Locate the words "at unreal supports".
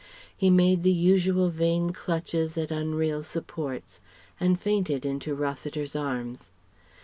2.57-4.01